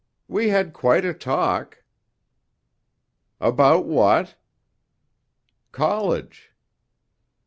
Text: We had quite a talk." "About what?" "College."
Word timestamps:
We 0.27 0.49
had 0.49 0.73
quite 0.73 1.05
a 1.05 1.13
talk." 1.13 1.83
"About 3.39 3.85
what?" 3.85 4.33
"College." 5.71 6.51